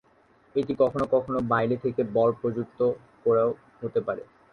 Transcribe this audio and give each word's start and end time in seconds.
এটি 0.55 0.73
কখনো 0.81 1.05
কখনো 1.13 1.39
বাইরে 1.51 1.75
থেকে 1.83 2.01
বল 2.15 2.29
প্রযুক্ত 2.41 2.79
করেও 3.25 3.49
হতে 3.81 3.99
পারে। 4.07 4.23